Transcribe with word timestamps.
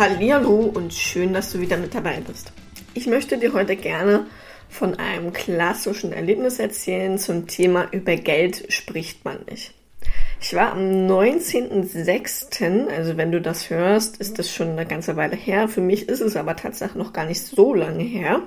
Hallihallo 0.00 0.72
und 0.72 0.94
schön, 0.94 1.34
dass 1.34 1.52
du 1.52 1.60
wieder 1.60 1.76
mit 1.76 1.94
dabei 1.94 2.22
bist. 2.26 2.54
Ich 2.94 3.06
möchte 3.06 3.36
dir 3.36 3.52
heute 3.52 3.76
gerne 3.76 4.24
von 4.70 4.94
einem 4.94 5.34
klassischen 5.34 6.14
Erlebnis 6.14 6.58
erzählen 6.58 7.18
zum 7.18 7.46
Thema 7.46 7.86
über 7.90 8.16
Geld 8.16 8.72
spricht 8.72 9.26
man 9.26 9.40
nicht. 9.50 9.74
Ich 10.40 10.54
war 10.54 10.72
am 10.72 10.78
19.06., 10.78 12.88
also 12.88 13.18
wenn 13.18 13.30
du 13.30 13.42
das 13.42 13.68
hörst, 13.68 14.16
ist 14.16 14.38
das 14.38 14.50
schon 14.50 14.70
eine 14.70 14.86
ganze 14.86 15.16
Weile 15.16 15.36
her. 15.36 15.68
Für 15.68 15.82
mich 15.82 16.08
ist 16.08 16.22
es 16.22 16.34
aber 16.34 16.56
tatsächlich 16.56 16.96
noch 16.96 17.12
gar 17.12 17.26
nicht 17.26 17.42
so 17.42 17.74
lange 17.74 18.02
her. 18.02 18.40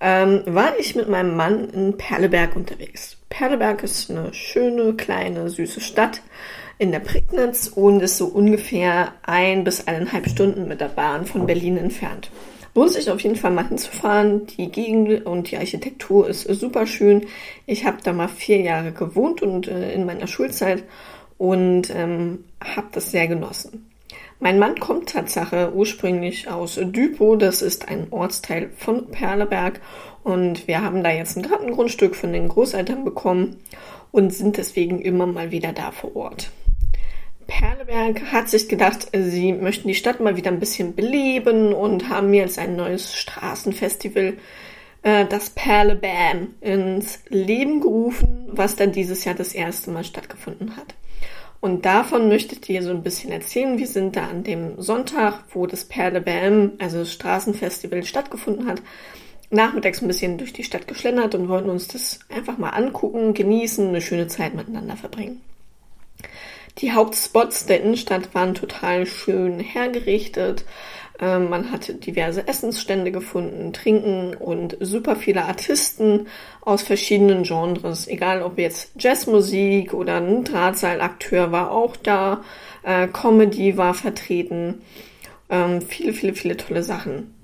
Ähm, 0.00 0.42
war 0.46 0.78
ich 0.78 0.94
mit 0.94 1.08
meinem 1.08 1.34
Mann 1.34 1.70
in 1.70 1.96
Perleberg 1.96 2.54
unterwegs. 2.54 3.16
Perleberg 3.30 3.82
ist 3.82 4.12
eine 4.12 4.32
schöne, 4.32 4.94
kleine, 4.94 5.50
süße 5.50 5.80
Stadt 5.80 6.22
in 6.78 6.92
der 6.92 7.00
Prignitz 7.00 7.66
und 7.66 8.00
ist 8.00 8.18
so 8.18 8.26
ungefähr 8.26 9.12
ein 9.22 9.64
bis 9.64 9.86
eineinhalb 9.86 10.28
Stunden 10.28 10.68
mit 10.68 10.80
der 10.80 10.88
Bahn 10.88 11.26
von 11.26 11.46
Berlin 11.46 11.76
entfernt. 11.76 12.30
Lohnt 12.74 12.92
sich 12.92 13.10
auf 13.10 13.20
jeden 13.20 13.34
Fall 13.34 13.50
mal 13.50 13.66
hinzufahren. 13.66 14.46
Die 14.46 14.70
Gegend 14.70 15.26
und 15.26 15.50
die 15.50 15.56
Architektur 15.56 16.28
ist 16.28 16.42
super 16.42 16.86
schön. 16.86 17.26
Ich 17.66 17.84
habe 17.84 17.98
da 18.04 18.12
mal 18.12 18.28
vier 18.28 18.60
Jahre 18.60 18.92
gewohnt 18.92 19.42
und 19.42 19.66
äh, 19.66 19.92
in 19.92 20.06
meiner 20.06 20.28
Schulzeit 20.28 20.84
und 21.38 21.90
ähm, 21.90 22.44
habe 22.62 22.88
das 22.92 23.10
sehr 23.10 23.26
genossen. 23.26 23.90
Mein 24.40 24.60
Mann 24.60 24.78
kommt 24.78 25.08
Tatsache 25.08 25.72
ursprünglich 25.74 26.48
aus 26.48 26.78
Düpo, 26.80 27.34
das 27.34 27.60
ist 27.60 27.88
ein 27.88 28.06
Ortsteil 28.12 28.70
von 28.76 29.10
Perleberg 29.10 29.80
und 30.22 30.68
wir 30.68 30.80
haben 30.80 31.02
da 31.02 31.10
jetzt 31.10 31.36
ein 31.36 31.42
Gartengrundstück 31.42 32.14
von 32.14 32.32
den 32.32 32.48
Großeltern 32.48 33.04
bekommen 33.04 33.56
und 34.12 34.32
sind 34.32 34.56
deswegen 34.56 35.00
immer 35.00 35.26
mal 35.26 35.50
wieder 35.50 35.72
da 35.72 35.90
vor 35.90 36.14
Ort. 36.14 36.52
Perleberg 37.58 38.30
hat 38.30 38.48
sich 38.48 38.68
gedacht, 38.68 39.08
sie 39.12 39.52
möchten 39.52 39.88
die 39.88 39.96
Stadt 39.96 40.20
mal 40.20 40.36
wieder 40.36 40.48
ein 40.48 40.60
bisschen 40.60 40.94
beleben 40.94 41.72
und 41.72 42.08
haben 42.08 42.32
jetzt 42.32 42.56
ein 42.56 42.76
neues 42.76 43.16
Straßenfestival, 43.16 44.34
äh, 45.02 45.26
das 45.26 45.50
Perlebam, 45.50 46.54
ins 46.60 47.18
Leben 47.28 47.80
gerufen, 47.80 48.46
was 48.46 48.76
dann 48.76 48.92
dieses 48.92 49.24
Jahr 49.24 49.34
das 49.34 49.54
erste 49.54 49.90
Mal 49.90 50.04
stattgefunden 50.04 50.76
hat. 50.76 50.94
Und 51.60 51.84
davon 51.84 52.28
möchte 52.28 52.54
ich 52.54 52.60
dir 52.60 52.80
so 52.84 52.90
ein 52.90 53.02
bisschen 53.02 53.32
erzählen. 53.32 53.76
Wir 53.76 53.88
sind 53.88 54.14
da 54.14 54.28
an 54.28 54.44
dem 54.44 54.80
Sonntag, 54.80 55.42
wo 55.52 55.66
das 55.66 55.84
Perlebam, 55.84 56.74
also 56.78 57.00
das 57.00 57.12
Straßenfestival 57.12 58.04
stattgefunden 58.04 58.68
hat, 58.68 58.80
nachmittags 59.50 60.00
ein 60.00 60.06
bisschen 60.06 60.38
durch 60.38 60.52
die 60.52 60.62
Stadt 60.62 60.86
geschlendert 60.86 61.34
und 61.34 61.48
wollten 61.48 61.70
uns 61.70 61.88
das 61.88 62.20
einfach 62.28 62.56
mal 62.56 62.70
angucken, 62.70 63.34
genießen, 63.34 63.88
eine 63.88 64.00
schöne 64.00 64.28
Zeit 64.28 64.54
miteinander 64.54 64.96
verbringen. 64.96 65.40
Die 66.78 66.92
Hauptspots 66.92 67.66
der 67.66 67.82
Innenstadt 67.82 68.34
waren 68.34 68.54
total 68.54 69.04
schön 69.04 69.58
hergerichtet. 69.58 70.64
Ähm, 71.20 71.50
man 71.50 71.72
hat 71.72 72.06
diverse 72.06 72.46
Essensstände 72.46 73.10
gefunden, 73.10 73.72
Trinken 73.72 74.34
und 74.34 74.76
super 74.78 75.16
viele 75.16 75.44
Artisten 75.44 76.28
aus 76.60 76.82
verschiedenen 76.82 77.42
Genres. 77.42 78.06
Egal 78.06 78.42
ob 78.42 78.58
jetzt 78.58 78.92
Jazzmusik 78.96 79.92
oder 79.92 80.18
ein 80.18 80.44
Drahtseilakteur 80.44 81.50
war 81.50 81.72
auch 81.72 81.96
da, 81.96 82.44
äh, 82.84 83.08
Comedy 83.08 83.76
war 83.76 83.94
vertreten. 83.94 84.82
Ähm, 85.50 85.82
viele, 85.82 86.12
viele, 86.12 86.34
viele 86.34 86.56
tolle 86.56 86.84
Sachen. 86.84 87.34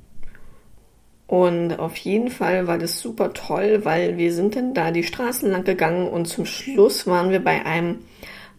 Und 1.26 1.80
auf 1.80 1.96
jeden 1.96 2.30
Fall 2.30 2.68
war 2.68 2.78
das 2.78 3.00
super 3.00 3.32
toll, 3.32 3.80
weil 3.84 4.16
wir 4.16 4.32
sind 4.32 4.54
dann 4.54 4.74
da 4.74 4.92
die 4.92 5.02
Straßen 5.02 5.50
lang 5.50 5.64
gegangen 5.64 6.06
und 6.06 6.26
zum 6.26 6.46
Schluss 6.46 7.08
waren 7.08 7.30
wir 7.30 7.42
bei 7.42 7.64
einem 7.66 8.00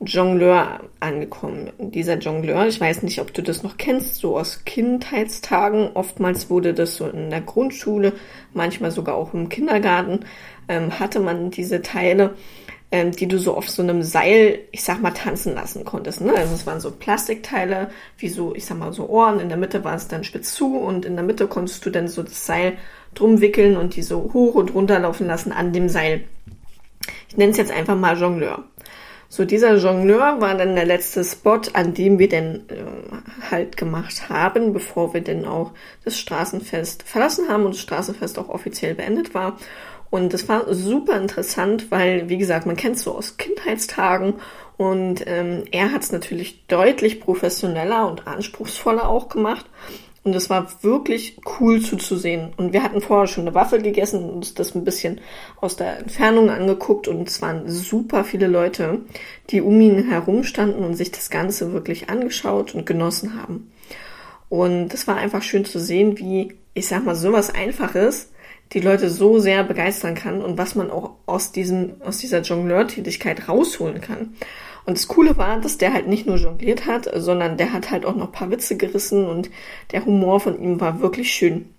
Jongleur 0.02 0.82
angekommen. 1.00 1.72
Dieser 1.80 2.18
Jongleur, 2.18 2.68
ich 2.68 2.82
weiß 2.82 3.04
nicht, 3.04 3.22
ob 3.22 3.34
du 3.34 3.42
das 3.42 3.64
noch 3.64 3.78
kennst, 3.78 4.16
so 4.16 4.38
aus 4.38 4.66
Kindheitstagen. 4.66 5.92
Oftmals 5.94 6.50
wurde 6.50 6.74
das 6.74 6.98
so 6.98 7.08
in 7.08 7.30
der 7.30 7.42
Grundschule, 7.42 8.14
manchmal 8.54 8.92
sogar 8.92 9.16
auch 9.16 9.34
im 9.34 9.50
Kindergarten, 9.50 10.26
ähm, 10.68 11.00
hatte 11.00 11.20
man 11.20 11.50
diese 11.50 11.82
Teile, 11.82 12.36
ähm, 12.92 13.12
die 13.12 13.28
du 13.28 13.40
so 13.40 13.56
auf 13.56 13.70
so 13.70 13.82
einem 13.82 14.04
Seil, 14.04 14.60
ich 14.72 14.84
sag 14.84 15.02
mal, 15.02 15.12
tanzen 15.12 15.56
lassen 15.56 15.86
konntest. 15.86 16.22
Ne? 16.22 16.34
Also 16.36 16.54
es 16.54 16.68
waren 16.68 16.82
so 16.82 16.92
Plastikteile, 16.92 17.90
wie 18.18 18.30
so, 18.30 18.54
ich 18.54 18.66
sag 18.66 18.78
mal, 18.78 18.92
so 18.92 19.08
Ohren. 19.08 19.40
In 19.40 19.50
der 19.50 19.58
Mitte 19.58 19.84
war 19.84 19.96
es 19.96 20.08
dann 20.08 20.24
spitz 20.24 20.54
zu 20.54 20.78
und 20.78 21.06
in 21.06 21.16
der 21.16 21.26
Mitte 21.26 21.48
konntest 21.48 21.86
du 21.86 21.90
dann 21.90 22.10
so 22.10 22.22
das 22.22 22.46
Seil 22.46 22.74
drum 23.14 23.40
wickeln 23.40 23.78
und 23.78 23.96
die 23.96 24.04
so 24.04 24.32
hoch 24.34 24.56
und 24.56 24.74
runter 24.76 25.00
laufen 25.00 25.28
lassen 25.28 25.54
an 25.54 25.72
dem 25.72 25.88
Seil. 25.88 26.26
Ich 27.30 27.38
nenne 27.38 27.52
es 27.52 27.58
jetzt 27.58 27.72
einfach 27.72 27.96
mal 27.96 28.18
Jongleur. 28.18 28.64
So, 29.36 29.44
dieser 29.44 29.76
Jongleur 29.76 30.40
war 30.40 30.56
dann 30.56 30.76
der 30.76 30.86
letzte 30.86 31.22
Spot, 31.26 31.60
an 31.74 31.94
dem 31.94 32.20
wir 32.20 32.30
denn 32.30 32.70
äh, 32.70 33.52
halt 33.52 33.76
gemacht 33.76 34.30
haben, 34.30 34.72
bevor 34.72 35.14
wir 35.14 35.20
dann 35.20 35.44
auch 35.44 35.74
das 36.06 36.18
Straßenfest 36.18 37.04
verlassen 37.04 37.50
haben 37.50 37.66
und 37.66 37.76
das 37.76 37.82
Straßenfest 37.82 38.40
auch 38.40 38.48
offiziell 38.48 38.96
beendet 38.96 39.34
war. 39.34 39.58
Und 40.10 40.32
das 40.32 40.48
war 40.48 40.74
super 40.74 41.18
interessant, 41.20 41.92
weil, 41.92 42.30
wie 42.30 42.38
gesagt, 42.38 42.66
man 42.66 42.78
kennt 42.78 42.96
es 42.96 43.04
so 43.04 43.14
aus 43.14 43.36
Kindheitstagen 43.36 44.36
und 44.78 45.28
ähm, 45.28 45.66
er 45.70 45.92
hat 45.92 46.04
es 46.04 46.14
natürlich 46.14 46.66
deutlich 46.68 47.20
professioneller 47.20 48.08
und 48.08 48.28
anspruchsvoller 48.28 49.10
auch 49.10 49.28
gemacht. 49.28 49.66
Und 50.26 50.36
es 50.36 50.50
war 50.50 50.68
wirklich 50.82 51.40
cool 51.60 51.82
zuzusehen. 51.82 52.52
Und 52.58 52.74
wir 52.74 52.82
hatten 52.82 53.00
vorher 53.00 53.28
schon 53.28 53.46
eine 53.46 53.54
Waffel 53.54 53.84
gegessen 53.84 54.24
und 54.24 54.32
uns 54.32 54.56
das 54.56 54.74
ein 54.74 54.84
bisschen 54.84 55.22
aus 55.62 55.76
der 55.76 56.00
Entfernung 56.00 56.50
angeguckt. 56.50 57.08
Und 57.08 57.30
es 57.30 57.44
waren 57.44 57.70
super 57.70 58.24
viele 58.24 58.48
Leute, 58.48 59.02
die 59.52 59.62
um 59.62 59.80
ihn 59.80 60.10
herum 60.10 60.44
standen 60.44 60.84
und 60.84 60.96
sich 60.96 61.12
das 61.12 61.30
Ganze 61.30 61.74
wirklich 61.74 62.10
angeschaut 62.10 62.74
und 62.74 62.88
genossen 62.88 63.40
haben. 63.40 63.72
Und 64.50 64.96
es 64.96 65.08
war 65.08 65.16
einfach 65.16 65.44
schön 65.44 65.64
zu 65.64 65.80
sehen, 65.80 66.18
wie, 66.18 66.56
ich 66.74 66.88
sag 66.88 67.06
mal, 67.06 67.16
sowas 67.16 67.54
Einfaches 67.54 68.32
die 68.74 68.80
Leute 68.80 69.12
so 69.12 69.38
sehr 69.38 69.64
begeistern 69.64 70.16
kann 70.16 70.42
und 70.42 70.58
was 70.58 70.74
man 70.74 70.90
auch 70.90 71.12
aus 71.28 71.52
diesem, 71.52 72.02
aus 72.02 72.18
dieser 72.18 72.42
Jongleur-Tätigkeit 72.42 73.48
rausholen 73.48 74.02
kann. 74.02 74.34
Und 74.86 74.98
das 74.98 75.08
Coole 75.08 75.38
war, 75.38 75.60
dass 75.60 75.78
der 75.78 75.94
halt 75.94 76.08
nicht 76.08 76.28
nur 76.28 76.38
jongliert 76.38 76.86
hat, 76.86 77.10
sondern 77.16 77.58
der 77.58 77.74
hat 77.74 77.90
halt 77.92 78.06
auch 78.06 78.16
noch 78.16 78.32
paar 78.32 78.52
Witze 78.52 78.78
gerissen 78.78 79.26
und 79.26 79.50
der 79.92 80.06
Humor 80.06 80.40
von 80.40 80.62
ihm 80.62 80.80
war 80.80 81.02
wirklich 81.02 81.32
schön. 81.32 81.70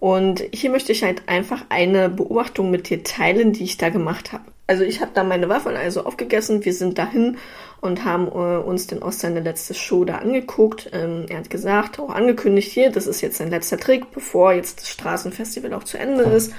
Und 0.00 0.42
hier 0.52 0.70
möchte 0.70 0.92
ich 0.92 1.02
halt 1.02 1.28
einfach 1.28 1.64
eine 1.68 2.08
Beobachtung 2.08 2.70
mit 2.70 2.88
dir 2.88 3.04
teilen, 3.04 3.52
die 3.52 3.64
ich 3.64 3.76
da 3.76 3.90
gemacht 3.90 4.32
habe. 4.32 4.44
Also 4.66 4.82
ich 4.82 5.00
habe 5.00 5.10
da 5.14 5.24
meine 5.24 5.48
Waffeln 5.48 5.76
also 5.76 6.04
aufgegessen, 6.04 6.64
wir 6.64 6.72
sind 6.72 6.96
dahin 6.96 7.38
und 7.80 8.04
haben 8.04 8.28
äh, 8.28 8.62
uns 8.62 8.86
den 8.86 9.02
aus 9.02 9.18
seine 9.18 9.40
letzte 9.40 9.74
Show 9.74 10.04
da 10.04 10.18
angeguckt. 10.18 10.90
Ähm, 10.92 11.26
er 11.28 11.38
hat 11.38 11.50
gesagt, 11.50 11.98
auch 11.98 12.10
angekündigt 12.10 12.70
hier, 12.70 12.90
das 12.90 13.06
ist 13.06 13.20
jetzt 13.20 13.38
sein 13.38 13.50
letzter 13.50 13.78
Trick, 13.78 14.10
bevor 14.12 14.52
jetzt 14.52 14.80
das 14.80 14.88
Straßenfestival 14.88 15.74
auch 15.74 15.84
zu 15.84 15.98
Ende 15.98 16.22
ist. 16.22 16.54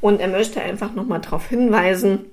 Und 0.00 0.20
er 0.20 0.28
möchte 0.28 0.62
einfach 0.62 0.94
nochmal 0.94 1.20
darauf 1.20 1.48
hinweisen, 1.48 2.26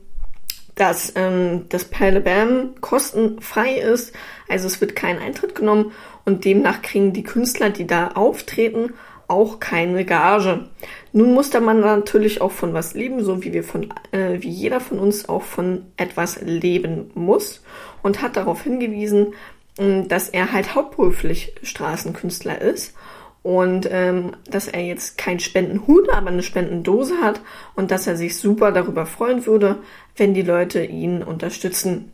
dass 0.75 1.13
ähm, 1.16 1.66
das 1.69 1.85
Bam 1.85 2.75
kostenfrei 2.81 3.75
ist. 3.75 4.13
Also 4.47 4.67
es 4.67 4.81
wird 4.81 4.95
kein 4.95 5.19
Eintritt 5.19 5.56
genommen 5.56 5.91
und 6.25 6.45
demnach 6.45 6.81
kriegen 6.81 7.13
die 7.13 7.23
Künstler, 7.23 7.69
die 7.69 7.85
da 7.88 8.09
auftreten, 8.09 8.94
auch 9.28 9.59
keine 9.59 10.06
Gage. 10.06 10.67
Nun 11.12 11.33
muss 11.33 11.50
der 11.50 11.62
Mann 11.62 11.79
natürlich 11.79 12.41
auch 12.41 12.51
von 12.51 12.73
was 12.73 12.94
leben, 12.94 13.23
so 13.23 13.44
wie 13.44 13.53
wir 13.53 13.63
von, 13.63 13.94
äh, 14.12 14.41
wie 14.41 14.50
jeder 14.50 14.79
von 14.79 15.00
uns 15.00 15.29
auch 15.29 15.44
von 15.44 15.85
etwas 15.97 16.41
leben 16.41 17.12
muss 17.16 17.63
und 18.01 18.22
hat 18.22 18.35
darauf 18.35 18.63
hingewiesen, 18.63 19.33
äh, 19.78 20.03
dass 20.03 20.29
er 20.29 20.51
halt 20.51 20.75
hauptberuflich 20.75 21.56
Straßenkünstler 21.63 22.62
ist 22.62 22.94
und 23.43 23.87
ähm, 23.91 24.31
dass 24.49 24.69
er 24.69 24.81
jetzt 24.81 25.17
kein 25.17 25.39
Spendenhut, 25.39 26.09
aber 26.09 26.29
eine 26.29 26.43
Spendendose 26.43 27.17
hat 27.21 27.41
und 27.75 27.91
dass 27.91 28.07
er 28.07 28.15
sich 28.15 28.37
super 28.37 28.71
darüber 28.71 29.05
freuen 29.05 29.45
würde, 29.45 29.77
wenn 30.15 30.33
die 30.33 30.41
Leute 30.41 30.83
ihn 30.83 31.21
unterstützen. 31.21 32.09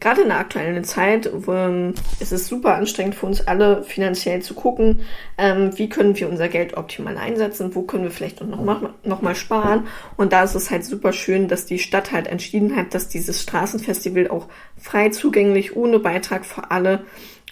Gerade 0.00 0.22
in 0.22 0.28
der 0.28 0.38
aktuellen 0.38 0.84
Zeit 0.84 1.30
ähm, 1.48 1.94
ist 2.18 2.32
es 2.32 2.48
super 2.48 2.74
anstrengend 2.74 3.14
für 3.14 3.26
uns 3.26 3.46
alle 3.46 3.82
finanziell 3.82 4.40
zu 4.40 4.54
gucken, 4.54 5.00
ähm, 5.36 5.76
wie 5.76 5.88
können 5.88 6.18
wir 6.18 6.28
unser 6.28 6.48
Geld 6.48 6.76
optimal 6.76 7.18
einsetzen, 7.18 7.74
wo 7.74 7.82
können 7.82 8.04
wir 8.04 8.10
vielleicht 8.10 8.42
noch 8.42 8.62
mal, 8.62 8.94
noch 9.04 9.22
mal 9.22 9.34
sparen. 9.34 9.86
Und 10.16 10.32
da 10.32 10.44
ist 10.44 10.54
es 10.54 10.70
halt 10.70 10.84
super 10.84 11.12
schön, 11.12 11.48
dass 11.48 11.66
die 11.66 11.78
Stadt 11.78 12.12
halt 12.12 12.26
entschieden 12.26 12.74
hat, 12.74 12.94
dass 12.94 13.08
dieses 13.08 13.42
Straßenfestival 13.42 14.28
auch 14.28 14.48
frei 14.78 15.10
zugänglich, 15.10 15.76
ohne 15.76 15.98
Beitrag 15.98 16.46
für 16.46 16.70
alle 16.70 17.04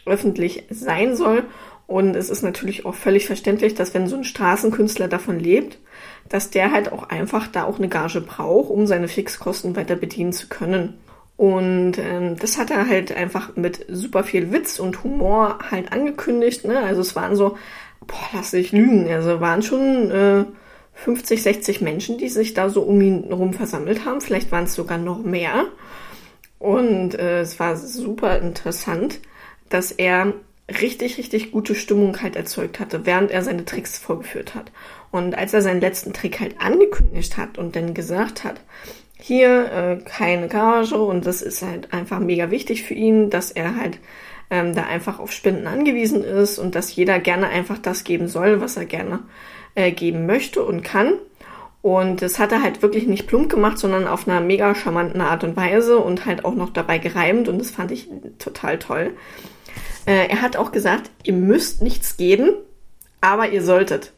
öffentlich 0.06 0.65
sein 0.71 1.17
soll. 1.17 1.45
Und 1.87 2.17
es 2.17 2.31
ist 2.31 2.43
natürlich 2.43 2.87
auch 2.87 2.95
völlig 2.95 3.27
verständlich, 3.27 3.75
dass 3.75 3.93
wenn 3.93 4.06
so 4.06 4.17
ein 4.17 4.25
Straßenkünstler 4.25 5.09
davon 5.09 5.39
lebt, 5.39 5.79
dass 6.29 6.51
der 6.51 6.73
halt 6.73 6.91
auch 6.91 7.05
einfach 7.11 7.47
da 7.47 7.65
auch 7.65 7.79
eine 7.79 7.89
Gage 7.89 8.23
braucht, 8.23 8.71
um 8.71 8.87
seine 8.87 9.09
Fixkosten 9.09 9.77
weiter 9.77 9.97
bedienen 9.97 10.33
zu 10.33 10.49
können. 10.49 10.95
Und 11.37 11.99
ähm, 11.99 12.37
das 12.39 12.59
hat 12.59 12.71
er 12.71 12.89
halt 12.89 13.15
einfach 13.15 13.56
mit 13.56 13.85
super 13.89 14.25
viel 14.25 14.53
Witz 14.53 14.79
und 14.79 15.03
Humor 15.03 15.59
halt 15.71 15.93
angekündigt. 15.93 16.65
Ne? 16.65 16.79
Also 16.79 17.01
es 17.01 17.17
waren 17.17 17.37
so, 17.37 17.59
boah, 18.06 18.29
lass 18.33 18.53
dich 18.53 18.73
lügen, 18.73 19.11
also 19.11 19.41
waren 19.41 19.62
schon 19.62 20.11
äh, 20.11 20.45
50, 20.95 21.43
60 21.43 21.81
Menschen, 21.81 22.19
die 22.19 22.29
sich 22.29 22.55
da 22.55 22.71
so 22.71 22.83
um 22.83 23.01
ihn 23.01 23.25
herum 23.25 23.53
versammelt 23.53 24.05
haben. 24.05 24.21
Vielleicht 24.21 24.53
waren 24.53 24.65
es 24.65 24.75
sogar 24.75 24.99
noch 24.99 25.23
mehr. 25.23 25.67
Und 26.61 27.15
äh, 27.19 27.41
es 27.41 27.59
war 27.59 27.77
super 27.77 28.39
interessant, 28.39 29.21
dass 29.75 29.91
er 29.91 30.32
richtig, 30.71 31.19
richtig 31.19 31.50
gute 31.50 31.75
Stimmung 31.75 32.23
halt 32.23 32.37
erzeugt 32.37 32.81
hatte, 32.81 33.05
während 33.05 33.31
er 33.31 33.43
seine 33.43 33.65
Tricks 33.65 33.99
vorgeführt 33.99 34.55
hat. 34.55 34.71
Und 35.11 35.37
als 35.37 35.53
er 35.53 35.62
seinen 35.62 35.81
letzten 35.81 36.12
Trick 36.12 36.41
halt 36.41 36.61
angekündigt 36.61 37.37
hat 37.37 37.59
und 37.59 37.76
dann 37.76 37.93
gesagt 37.93 38.44
hat, 38.44 38.61
hier 39.19 39.73
äh, 39.73 39.97
keine 40.05 40.49
Gage 40.49 40.97
und 40.97 41.26
das 41.26 41.43
ist 41.43 41.62
halt 41.62 41.93
einfach 41.93 42.21
mega 42.21 42.50
wichtig 42.50 42.82
für 42.85 42.94
ihn, 42.94 43.31
dass 43.31 43.50
er 43.50 43.76
halt 43.76 43.99
ähm, 44.50 44.75
da 44.75 44.85
einfach 44.85 45.19
auf 45.19 45.32
Spenden 45.32 45.67
angewiesen 45.67 46.23
ist 46.23 46.59
und 46.59 46.75
dass 46.75 46.94
jeder 46.94 47.19
gerne 47.19 47.49
einfach 47.49 47.79
das 47.79 48.05
geben 48.05 48.29
soll, 48.29 48.61
was 48.61 48.77
er 48.77 48.85
gerne 48.85 49.20
äh, 49.75 49.93
geben 49.93 50.27
möchte 50.27 50.62
und 50.62 50.82
kann. 50.82 51.15
Und 51.82 52.23
das 52.23 52.38
hat 52.38 52.53
er 52.53 52.62
halt 52.62 52.81
wirklich 52.81 53.06
nicht 53.06 53.27
plump 53.27 53.50
gemacht, 53.50 53.79
sondern 53.79 54.06
auf 54.06 54.27
einer 54.27 54.41
mega 54.41 54.75
charmanten 54.75 55.20
Art 55.20 55.44
und 55.44 55.56
Weise 55.56 55.99
und 55.99 56.25
halt 56.25 56.44
auch 56.44 56.55
noch 56.55 56.70
dabei 56.70 56.99
gereimt 56.99 57.49
und 57.49 57.59
das 57.59 57.70
fand 57.70 57.91
ich 57.91 58.09
total 58.38 58.79
toll. 58.79 59.12
Äh, 60.06 60.29
er 60.29 60.43
hat 60.43 60.56
auch 60.56 60.73
gesagt, 60.73 61.11
ihr 61.23 61.33
müsst 61.33 61.83
nichts 61.83 62.17
geben, 62.17 62.51
aber 63.21 63.49
ihr 63.49 63.62
solltet. 63.62 64.12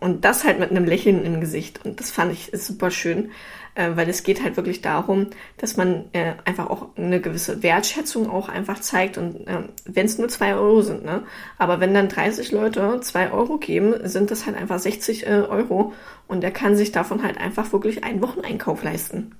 Und 0.00 0.24
das 0.24 0.44
halt 0.44 0.60
mit 0.60 0.70
einem 0.70 0.84
Lächeln 0.84 1.24
im 1.24 1.40
Gesicht. 1.40 1.84
Und 1.84 1.98
das 1.98 2.10
fand 2.10 2.32
ich 2.32 2.50
super 2.52 2.90
schön, 2.90 3.30
äh, 3.74 3.90
weil 3.94 4.08
es 4.08 4.22
geht 4.22 4.42
halt 4.42 4.56
wirklich 4.56 4.80
darum, 4.80 5.28
dass 5.56 5.76
man 5.76 6.04
äh, 6.12 6.34
einfach 6.44 6.70
auch 6.70 6.88
eine 6.96 7.20
gewisse 7.20 7.62
Wertschätzung 7.62 8.30
auch 8.30 8.48
einfach 8.48 8.80
zeigt. 8.80 9.18
Und 9.18 9.46
äh, 9.48 9.62
wenn 9.84 10.06
es 10.06 10.18
nur 10.18 10.28
zwei 10.28 10.54
Euro 10.54 10.82
sind, 10.82 11.04
ne? 11.04 11.24
Aber 11.58 11.80
wenn 11.80 11.94
dann 11.94 12.08
30 12.08 12.52
Leute 12.52 13.00
zwei 13.00 13.32
Euro 13.32 13.58
geben, 13.58 13.94
sind 14.04 14.30
das 14.30 14.46
halt 14.46 14.56
einfach 14.56 14.78
60 14.78 15.26
äh, 15.26 15.30
Euro. 15.48 15.92
Und 16.28 16.44
er 16.44 16.52
kann 16.52 16.76
sich 16.76 16.92
davon 16.92 17.22
halt 17.22 17.38
einfach 17.38 17.72
wirklich 17.72 18.04
einen 18.04 18.22
Wocheneinkauf 18.22 18.84
leisten. 18.84 19.32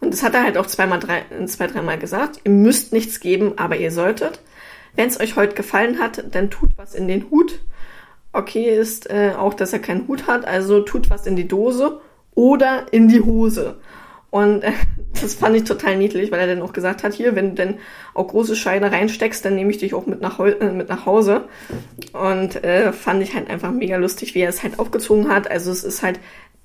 Und 0.00 0.12
das 0.12 0.22
hat 0.22 0.34
er 0.34 0.42
halt 0.42 0.58
auch 0.58 0.66
zweimal, 0.66 0.98
drei, 0.98 1.22
zwei, 1.46 1.66
dreimal 1.68 1.98
gesagt. 1.98 2.40
Ihr 2.44 2.50
müsst 2.50 2.92
nichts 2.92 3.20
geben, 3.20 3.54
aber 3.56 3.76
ihr 3.76 3.90
solltet. 3.90 4.40
Wenn 4.96 5.08
es 5.08 5.20
euch 5.20 5.36
heute 5.36 5.54
gefallen 5.54 5.98
hat, 5.98 6.24
dann 6.34 6.50
tut 6.50 6.70
was 6.76 6.94
in 6.94 7.08
den 7.08 7.30
Hut. 7.30 7.60
Okay 8.32 8.68
ist 8.68 9.08
äh, 9.10 9.32
auch, 9.38 9.54
dass 9.54 9.72
er 9.72 9.78
keinen 9.78 10.08
Hut 10.08 10.26
hat, 10.26 10.44
also 10.44 10.80
tut 10.80 11.10
was 11.10 11.26
in 11.26 11.36
die 11.36 11.48
Dose 11.48 12.00
oder 12.34 12.86
in 12.92 13.08
die 13.08 13.20
Hose. 13.20 13.76
Und 14.30 14.64
äh, 14.64 14.72
das 15.20 15.34
fand 15.34 15.54
ich 15.54 15.62
total 15.62 15.96
niedlich, 15.96 16.32
weil 16.32 16.40
er 16.40 16.48
dann 16.48 16.62
auch 16.62 16.72
gesagt 16.72 17.04
hat, 17.04 17.14
hier, 17.14 17.36
wenn 17.36 17.50
du 17.50 17.54
denn 17.54 17.74
auch 18.14 18.26
große 18.26 18.56
Scheine 18.56 18.90
reinsteckst, 18.90 19.44
dann 19.44 19.54
nehme 19.54 19.70
ich 19.70 19.78
dich 19.78 19.94
auch 19.94 20.06
mit 20.06 20.20
nach, 20.20 20.40
äh, 20.40 20.72
mit 20.72 20.88
nach 20.88 21.06
Hause. 21.06 21.44
Und 22.12 22.62
äh, 22.64 22.92
fand 22.92 23.22
ich 23.22 23.34
halt 23.34 23.48
einfach 23.48 23.70
mega 23.70 23.96
lustig, 23.96 24.34
wie 24.34 24.40
er 24.40 24.48
es 24.48 24.64
halt 24.64 24.80
aufgezogen 24.80 25.28
hat. 25.28 25.48
Also 25.48 25.70
es 25.70 25.84
ist 25.84 26.02
halt 26.02 26.18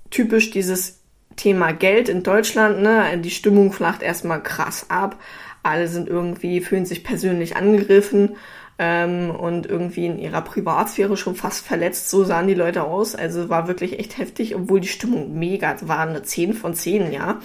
typisch 0.09 0.49
dieses 0.49 1.01
Thema 1.35 1.71
Geld 1.71 2.09
in 2.09 2.23
Deutschland, 2.23 2.81
ne? 2.81 3.17
Die 3.19 3.29
Stimmung 3.29 3.71
flacht 3.71 4.01
erstmal 4.01 4.41
krass 4.41 4.87
ab 4.89 5.15
alle 5.63 5.87
sind 5.87 6.07
irgendwie, 6.07 6.61
fühlen 6.61 6.85
sich 6.85 7.03
persönlich 7.03 7.55
angegriffen 7.55 8.35
ähm, 8.77 9.31
und 9.31 9.67
irgendwie 9.67 10.05
in 10.05 10.19
ihrer 10.19 10.41
Privatsphäre 10.41 11.17
schon 11.17 11.35
fast 11.35 11.65
verletzt. 11.65 12.09
So 12.09 12.23
sahen 12.23 12.47
die 12.47 12.53
Leute 12.53 12.83
aus. 12.83 13.15
Also 13.15 13.49
war 13.49 13.67
wirklich 13.67 13.99
echt 13.99 14.17
heftig, 14.17 14.55
obwohl 14.55 14.79
die 14.79 14.87
Stimmung 14.87 15.37
mega 15.37 15.75
war, 15.81 16.07
eine 16.07 16.23
10 16.23 16.53
von 16.53 16.73
10, 16.73 17.11
ja. 17.11 17.39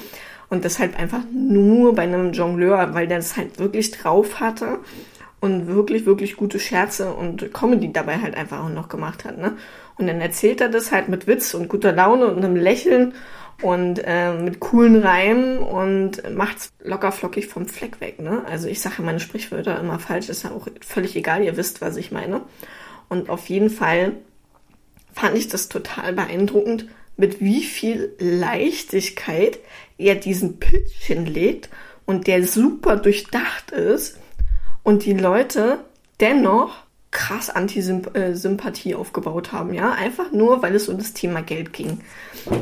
Und 0.48 0.64
deshalb 0.64 0.98
einfach 0.98 1.22
nur 1.32 1.94
bei 1.94 2.02
einem 2.02 2.32
Jongleur, 2.32 2.94
weil 2.94 3.08
der 3.08 3.18
es 3.18 3.36
halt 3.36 3.58
wirklich 3.58 3.90
drauf 3.90 4.40
hatte 4.40 4.78
und 5.40 5.66
wirklich, 5.66 6.06
wirklich 6.06 6.36
gute 6.36 6.60
Scherze 6.60 7.12
und 7.12 7.52
Comedy 7.52 7.92
dabei 7.92 8.18
halt 8.18 8.36
einfach 8.36 8.64
auch 8.64 8.70
noch 8.70 8.88
gemacht 8.88 9.24
hat, 9.24 9.36
ne? 9.36 9.56
Und 9.96 10.06
dann 10.06 10.20
erzählt 10.20 10.60
er 10.60 10.68
das 10.68 10.90
halt 10.90 11.08
mit 11.08 11.26
Witz 11.26 11.54
und 11.54 11.68
guter 11.68 11.92
Laune 11.92 12.26
und 12.26 12.44
einem 12.44 12.56
Lächeln 12.56 13.14
und 13.62 14.00
äh, 14.04 14.32
mit 14.34 14.60
coolen 14.60 14.96
Reimen 15.02 15.58
und 15.58 16.22
macht's 16.34 16.72
locker 16.82 17.12
flockig 17.12 17.46
vom 17.46 17.66
Fleck 17.66 18.00
weg. 18.00 18.20
Ne? 18.20 18.44
Also 18.46 18.68
ich 18.68 18.80
sage 18.80 19.02
meine 19.02 19.20
Sprichwörter 19.20 19.78
immer 19.78 19.98
falsch, 19.98 20.28
ist 20.28 20.44
ja 20.44 20.50
auch 20.50 20.68
völlig 20.80 21.16
egal, 21.16 21.42
ihr 21.42 21.56
wisst, 21.56 21.80
was 21.80 21.96
ich 21.96 22.12
meine. 22.12 22.42
Und 23.08 23.30
auf 23.30 23.48
jeden 23.48 23.70
Fall 23.70 24.12
fand 25.12 25.36
ich 25.38 25.48
das 25.48 25.68
total 25.68 26.12
beeindruckend, 26.12 26.88
mit 27.16 27.40
wie 27.40 27.62
viel 27.62 28.12
Leichtigkeit 28.18 29.60
er 29.98 30.16
diesen 30.16 30.58
Pitch 30.58 31.02
hinlegt 31.02 31.70
und 32.06 32.26
der 32.26 32.46
super 32.46 32.96
durchdacht 32.96 33.70
ist 33.70 34.18
und 34.82 35.04
die 35.04 35.14
Leute 35.14 35.84
dennoch 36.20 36.83
krass 37.14 37.48
Antisympathie 37.48 38.90
äh, 38.90 38.94
aufgebaut 38.96 39.52
haben, 39.52 39.72
ja, 39.72 39.92
einfach 39.92 40.32
nur, 40.32 40.62
weil 40.62 40.74
es 40.74 40.88
um 40.88 40.98
das 40.98 41.14
Thema 41.14 41.40
Geld 41.40 41.72
ging. 41.72 42.00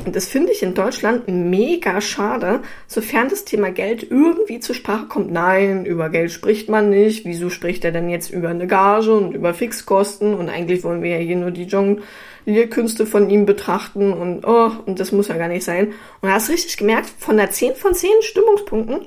Und 0.04 0.14
das 0.14 0.26
finde 0.26 0.52
ich 0.52 0.62
in 0.62 0.74
Deutschland 0.74 1.26
mega 1.26 2.00
schade, 2.00 2.60
sofern 2.86 3.28
das 3.28 3.44
Thema 3.44 3.72
Geld 3.72 4.08
irgendwie 4.08 4.60
zur 4.60 4.76
Sprache 4.76 5.06
kommt. 5.06 5.32
Nein, 5.32 5.86
über 5.86 6.10
Geld 6.10 6.30
spricht 6.30 6.68
man 6.68 6.90
nicht. 6.90 7.24
Wieso 7.24 7.50
spricht 7.50 7.84
er 7.84 7.92
denn 7.92 8.10
jetzt 8.10 8.30
über 8.30 8.50
eine 8.50 8.66
Gage 8.66 9.12
und 9.12 9.34
über 9.34 9.54
Fixkosten? 9.54 10.34
Und 10.34 10.50
eigentlich 10.50 10.84
wollen 10.84 11.02
wir 11.02 11.18
ja 11.18 11.24
hier 11.24 11.36
nur 11.36 11.50
die 11.50 11.64
Jonglierkünste 11.64 13.06
von 13.06 13.30
ihm 13.30 13.46
betrachten 13.46 14.12
und 14.12 14.44
oh, 14.46 14.70
und 14.84 15.00
das 15.00 15.12
muss 15.12 15.28
ja 15.28 15.38
gar 15.38 15.48
nicht 15.48 15.64
sein. 15.64 15.94
Und 16.20 16.30
hast 16.30 16.50
richtig 16.50 16.76
gemerkt, 16.76 17.10
von 17.18 17.38
der 17.38 17.50
10 17.50 17.74
von 17.74 17.94
10 17.94 18.10
Stimmungspunkten 18.20 19.06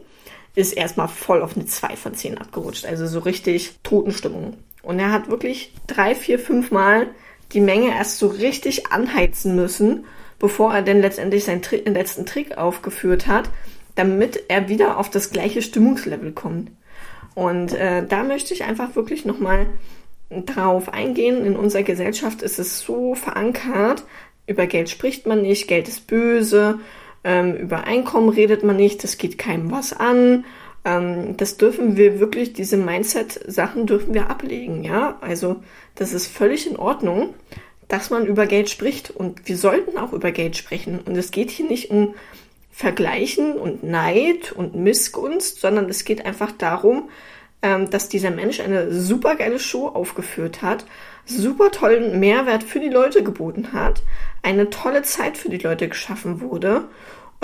ist 0.56 0.74
erstmal 0.74 1.07
voll 1.07 1.44
auf 1.44 1.56
eine 1.56 1.68
2 1.68 1.95
von 1.95 2.15
10 2.15 2.39
abgerutscht. 2.39 2.86
Also 2.86 3.06
so 3.06 3.19
richtig 3.19 3.75
Totenstimmung. 3.83 4.56
Und 4.85 4.99
er 4.99 5.11
hat 5.11 5.29
wirklich 5.29 5.73
drei, 5.87 6.13
vier, 6.15 6.37
fünf 6.39 6.71
Mal 6.71 7.07
die 7.51 7.59
Menge 7.59 7.89
erst 7.89 8.19
so 8.19 8.27
richtig 8.27 8.91
anheizen 8.91 9.55
müssen, 9.55 10.05
bevor 10.39 10.73
er 10.73 10.83
denn 10.83 11.01
letztendlich 11.01 11.43
seinen 11.43 11.61
Tri 11.61 11.77
letzten 11.85 12.25
Trick 12.25 12.57
aufgeführt 12.57 13.27
hat, 13.27 13.49
damit 13.95 14.43
er 14.47 14.69
wieder 14.69 14.97
auf 14.97 15.09
das 15.09 15.31
gleiche 15.31 15.61
Stimmungslevel 15.61 16.33
kommt. 16.33 16.71
Und 17.33 17.73
äh, 17.73 18.05
da 18.05 18.23
möchte 18.23 18.53
ich 18.53 18.63
einfach 18.63 18.95
wirklich 18.95 19.25
nochmal 19.25 19.65
drauf 20.29 20.93
eingehen. 20.93 21.45
In 21.45 21.55
unserer 21.55 21.83
Gesellschaft 21.83 22.41
ist 22.41 22.59
es 22.59 22.81
so 22.81 23.15
verankert, 23.15 24.03
über 24.47 24.67
Geld 24.67 24.89
spricht 24.89 25.25
man 25.25 25.41
nicht, 25.41 25.67
Geld 25.67 25.88
ist 25.88 26.05
böse, 26.07 26.79
ähm, 27.23 27.55
über 27.55 27.85
Einkommen 27.85 28.29
redet 28.29 28.63
man 28.63 28.75
nicht, 28.75 29.03
das 29.03 29.17
geht 29.17 29.39
keinem 29.39 29.71
was 29.71 29.93
an 29.93 30.45
ähm, 30.85 31.35
das 31.35 31.57
dürfen 31.57 31.97
wir 31.97 32.19
wirklich, 32.19 32.53
diese 32.53 32.77
Mindset-Sachen 32.77 33.87
dürfen 33.87 34.13
wir 34.13 34.29
ablegen, 34.29 34.83
ja. 34.83 35.17
Also 35.19 35.57
das 35.95 36.13
ist 36.13 36.27
völlig 36.27 36.69
in 36.69 36.77
Ordnung, 36.77 37.33
dass 37.87 38.11
man 38.11 38.25
über 38.25 38.45
Geld 38.45 38.69
spricht 38.69 39.11
und 39.11 39.47
wir 39.47 39.57
sollten 39.57 39.97
auch 39.97 40.13
über 40.13 40.31
Geld 40.31 40.55
sprechen. 40.55 40.99
Und 40.99 41.17
es 41.17 41.31
geht 41.31 41.49
hier 41.49 41.67
nicht 41.67 41.89
um 41.89 42.13
Vergleichen 42.71 43.53
und 43.53 43.83
Neid 43.83 44.51
und 44.51 44.75
Missgunst, 44.75 45.59
sondern 45.59 45.89
es 45.89 46.05
geht 46.05 46.25
einfach 46.25 46.51
darum, 46.51 47.10
ähm, 47.62 47.89
dass 47.89 48.10
dieser 48.10 48.31
Mensch 48.31 48.60
eine 48.60 48.93
super 48.93 49.36
geile 49.36 49.60
Show 49.60 49.88
aufgeführt 49.88 50.62
hat, 50.62 50.86
super 51.25 51.71
tollen 51.71 52.19
Mehrwert 52.19 52.63
für 52.63 52.79
die 52.79 52.89
Leute 52.89 53.24
geboten 53.24 53.74
hat, 53.74 54.03
eine 54.43 54.69
tolle 54.69 55.01
Zeit 55.01 55.38
für 55.38 55.50
die 55.50 55.57
Leute 55.57 55.88
geschaffen 55.88 56.41
wurde 56.41 56.83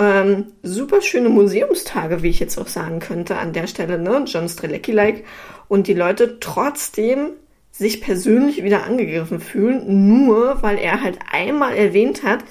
ähm, 0.02 0.46
super 0.62 1.00
schöne 1.00 1.28
Museumstage, 1.28 2.22
wie 2.22 2.28
ich 2.28 2.40
jetzt 2.40 2.58
auch 2.58 2.66
sagen 2.66 2.98
könnte, 2.98 3.36
an 3.36 3.52
der 3.52 3.66
Stelle, 3.66 3.98
ne? 3.98 4.24
John 4.26 4.48
Strelecki-like. 4.48 5.24
Und 5.68 5.86
die 5.86 5.94
Leute 5.94 6.38
trotzdem 6.40 7.30
sich 7.70 8.00
persönlich 8.00 8.62
wieder 8.62 8.84
angegriffen 8.84 9.40
fühlen, 9.40 10.16
nur 10.18 10.62
weil 10.62 10.78
er 10.78 11.02
halt 11.02 11.18
einmal 11.32 11.74
erwähnt 11.74 12.22
hat, 12.22 12.44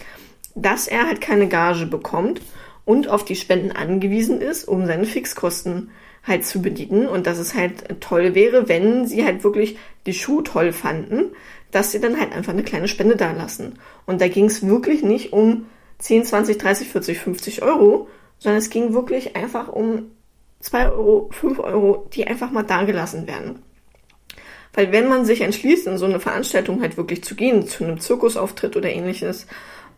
dass 0.55 0.87
er 0.87 1.07
halt 1.07 1.21
keine 1.21 1.47
Gage 1.47 1.85
bekommt 1.85 2.41
und 2.85 3.07
auf 3.07 3.23
die 3.23 3.35
Spenden 3.35 3.71
angewiesen 3.71 4.41
ist, 4.41 4.67
um 4.67 4.85
seine 4.87 5.05
Fixkosten 5.05 5.91
halt 6.23 6.45
zu 6.45 6.61
bedienen 6.61 7.07
und 7.07 7.27
dass 7.27 7.37
es 7.37 7.55
halt 7.55 8.01
toll 8.01 8.35
wäre, 8.35 8.67
wenn 8.67 9.07
sie 9.07 9.23
halt 9.23 9.43
wirklich 9.43 9.77
die 10.05 10.13
Schuhe 10.13 10.43
toll 10.43 10.71
fanden, 10.71 11.31
dass 11.71 11.91
sie 11.91 11.99
dann 11.99 12.19
halt 12.19 12.33
einfach 12.33 12.53
eine 12.53 12.63
kleine 12.63 12.87
Spende 12.87 13.15
da 13.15 13.31
lassen. 13.31 13.79
Und 14.05 14.21
da 14.21 14.27
ging 14.27 14.45
es 14.45 14.65
wirklich 14.65 15.03
nicht 15.03 15.33
um 15.33 15.65
10, 16.01 16.25
20, 16.25 16.57
30, 16.57 16.89
40, 16.89 17.19
50 17.19 17.61
Euro, 17.63 18.07
sondern 18.39 18.59
es 18.59 18.69
ging 18.69 18.93
wirklich 18.93 19.35
einfach 19.35 19.69
um 19.69 20.11
2 20.59 20.89
Euro, 20.89 21.29
5 21.31 21.59
Euro, 21.59 22.09
die 22.13 22.27
einfach 22.27 22.51
mal 22.51 22.63
dagelassen 22.63 23.27
werden. 23.27 23.61
Weil 24.73 24.91
wenn 24.91 25.09
man 25.09 25.25
sich 25.25 25.41
entschließt, 25.41 25.87
in 25.87 25.97
so 25.97 26.05
eine 26.05 26.19
Veranstaltung 26.19 26.81
halt 26.81 26.97
wirklich 26.97 27.23
zu 27.23 27.35
gehen, 27.35 27.67
zu 27.67 27.83
einem 27.83 27.99
Zirkusauftritt 27.99 28.75
oder 28.75 28.89
ähnliches, 28.89 29.47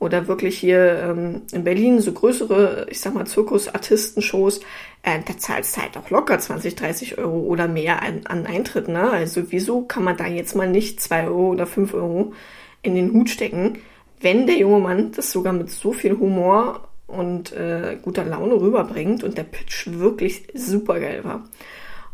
oder 0.04 0.28
wirklich 0.28 0.58
hier 0.58 1.00
ähm, 1.02 1.44
in 1.52 1.64
Berlin 1.64 2.02
so 2.02 2.12
größere, 2.12 2.88
ich 2.90 3.00
sag 3.00 3.14
mal, 3.14 3.26
Zirkusartistenshows, 3.26 4.60
äh, 5.02 5.20
da 5.26 5.38
zahlst 5.38 5.78
du 5.78 5.82
halt 5.82 5.98
auch 5.98 6.10
locker 6.10 6.38
20, 6.38 6.76
30 6.76 7.18
Euro 7.18 7.40
oder 7.40 7.68
mehr 7.68 8.02
an, 8.02 8.22
an 8.26 8.46
Eintritt, 8.46 8.90
ne? 8.90 9.10
Also 9.10 9.52
wieso 9.52 9.84
kann 9.84 10.04
man 10.04 10.18
da 10.18 10.28
jetzt 10.28 10.56
mal 10.56 10.70
nicht 10.70 11.00
2 11.00 11.28
Euro 11.28 11.50
oder 11.52 11.66
5 11.66 11.94
Euro 11.94 12.34
in 12.82 12.96
den 12.96 13.14
Hut 13.14 13.30
stecken? 13.30 13.80
Wenn 14.24 14.48
der 14.48 14.58
junge 14.58 14.80
Mann 14.80 15.12
das 15.12 15.32
sogar 15.32 15.54
mit 15.54 15.70
so 15.70 15.94
viel 15.94 16.18
Humor 16.18 16.88
und 17.08 17.52
äh, 17.54 17.98
guter 18.02 18.26
Laune 18.26 18.56
rüberbringt 18.56 19.24
und 19.24 19.38
der 19.38 19.44
Pitch 19.44 19.88
wirklich 19.88 20.44
super 20.54 21.00
geil 21.00 21.24
war. 21.24 21.48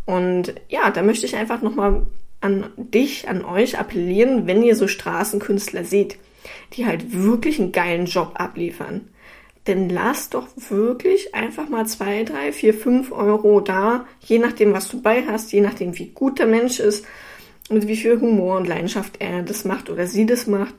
Und 0.06 0.56
ja, 0.68 0.90
da 0.90 1.04
möchte 1.04 1.26
ich 1.26 1.36
einfach 1.36 1.62
nochmal 1.62 2.08
an 2.42 2.66
dich, 2.78 3.28
an 3.30 3.46
euch 3.46 3.78
appellieren, 3.78 4.48
wenn 4.48 4.64
ihr 4.64 4.76
so 4.76 4.88
Straßenkünstler 4.88 5.84
seht, 5.84 6.18
die 6.74 6.86
halt 6.86 7.14
wirklich 7.14 7.60
einen 7.60 7.72
geilen 7.72 8.06
Job 8.06 8.32
abliefern. 8.36 9.10
Denn 9.68 9.90
lasst 9.90 10.34
doch 10.34 10.48
wirklich 10.70 11.36
einfach 11.36 11.70
mal 11.70 11.86
zwei, 11.86 12.24
drei, 12.24 12.52
vier, 12.52 12.74
fünf 12.74 13.12
Euro 13.12 13.60
da, 13.60 14.06
je 14.22 14.40
nachdem, 14.40 14.74
was 14.74 14.88
du 14.88 15.02
bei 15.02 15.24
hast, 15.28 15.52
je 15.52 15.62
nachdem, 15.62 15.98
wie 16.00 16.08
gut 16.08 16.40
der 16.40 16.48
Mensch 16.48 16.80
ist, 16.80 17.06
mit 17.70 17.88
wie 17.88 17.98
viel 17.98 18.20
Humor 18.20 18.58
und 18.58 18.68
Leidenschaft 18.68 19.18
er 19.20 19.44
das 19.44 19.66
macht 19.66 19.90
oder 19.90 20.08
sie 20.08 20.26
das 20.26 20.48
macht, 20.48 20.74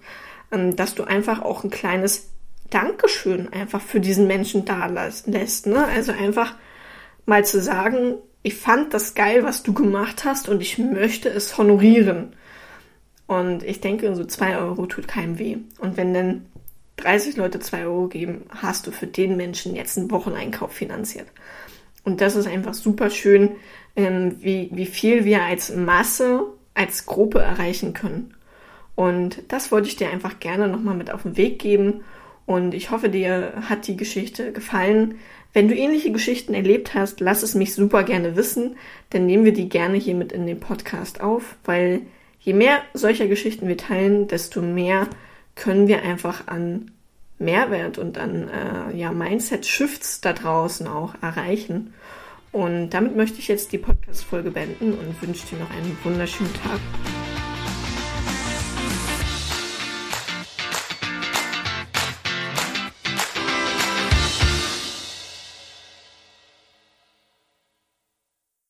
dass 0.51 0.95
du 0.95 1.05
einfach 1.05 1.43
auch 1.43 1.65
ein 1.65 1.71
kleines 1.71 2.31
Dankeschön 2.71 3.53
einfach 3.53 3.81
für 3.81 4.01
diesen 4.01 4.27
Menschen 4.27 4.65
da 4.65 4.87
lässt. 4.87 5.67
Ne? 5.67 5.85
Also 5.85 6.13
einfach 6.13 6.55
mal 7.27 7.45
zu 7.45 7.61
sagen, 7.61 8.15
ich 8.43 8.55
fand 8.55 8.95
das 8.95 9.15
geil, 9.15 9.45
was 9.45 9.63
du 9.63 9.73
gemacht 9.73 10.25
hast 10.25 10.49
und 10.49 10.61
ich 10.61 10.79
möchte 10.79 11.29
es 11.29 11.59
honorieren. 11.59 12.35
Und 13.27 13.63
ich 13.63 13.81
denke, 13.81 14.15
so 14.17 14.25
zwei 14.25 14.57
Euro 14.59 14.87
tut 14.87 15.07
keinem 15.07 15.39
weh. 15.39 15.59
Und 15.79 15.97
wenn 15.97 16.15
dann 16.15 16.47
30 16.97 17.37
Leute 17.37 17.61
zwei 17.61 17.85
Euro 17.85 18.09
geben, 18.09 18.43
hast 18.49 18.87
du 18.87 18.91
für 18.91 19.07
den 19.07 19.37
Menschen 19.37 19.75
jetzt 19.77 19.99
einen 19.99 20.11
Wocheneinkauf 20.11 20.73
finanziert. 20.73 21.27
Und 22.03 22.21
das 22.21 22.35
ist 22.35 22.47
einfach 22.47 22.75
super 22.75 23.11
schön, 23.11 23.51
ähm, 23.95 24.37
wie, 24.41 24.71
wie 24.73 24.87
viel 24.87 25.25
wir 25.25 25.43
als 25.43 25.75
Masse, 25.75 26.45
als 26.75 27.07
Gruppe 27.07 27.41
erreichen 27.41 27.93
können. 27.93 28.35
Und 29.01 29.41
das 29.49 29.73
wollte 29.73 29.89
ich 29.89 29.97
dir 29.97 30.11
einfach 30.11 30.41
gerne 30.41 30.69
nochmal 30.69 30.95
mit 30.95 31.11
auf 31.11 31.23
den 31.23 31.39
Weg 31.39 31.59
geben. 31.59 32.05
Und 32.45 32.75
ich 32.75 32.91
hoffe, 32.91 33.09
dir 33.09 33.55
hat 33.67 33.87
die 33.87 33.97
Geschichte 33.97 34.53
gefallen. 34.53 35.15
Wenn 35.55 35.69
du 35.69 35.75
ähnliche 35.75 36.13
Geschichten 36.13 36.53
erlebt 36.53 36.93
hast, 36.93 37.21
lass 37.21 37.43
es 37.43 37.55
mich 37.55 37.75
super 37.75 38.03
gerne 38.03 38.37
wissen. 38.37 38.77
Dann 39.09 39.25
nehmen 39.25 39.47
wir 39.47 39.55
die 39.55 39.71
gerne 39.71 39.97
hier 39.97 40.15
mit 40.15 40.33
in 40.33 40.47
den 40.47 40.61
Podcast 40.61 41.23
auf, 41.23 41.57
weil 41.65 42.03
je 42.41 42.53
mehr 42.53 42.83
solcher 42.93 43.27
Geschichten 43.27 43.69
wir 43.69 43.79
teilen, 43.79 44.29
desto 44.29 44.61
mehr 44.61 45.09
können 45.55 45.89
wir 45.89 46.03
einfach 46.03 46.47
an 46.49 46.91
Mehrwert 47.39 47.97
und 47.97 48.19
an 48.19 48.51
äh, 48.51 48.95
ja, 48.99 49.13
Mindset-Shifts 49.13 50.21
da 50.21 50.35
draußen 50.35 50.87
auch 50.87 51.15
erreichen. 51.23 51.95
Und 52.53 52.91
damit 52.91 53.17
möchte 53.17 53.39
ich 53.39 53.49
jetzt 53.49 53.73
die 53.73 53.79
Podcast-Folge 53.79 54.51
beenden 54.51 54.93
und 54.93 55.23
wünsche 55.23 55.47
dir 55.47 55.59
noch 55.59 55.71
einen 55.71 55.97
wunderschönen 56.05 56.53
Tag. 56.53 56.81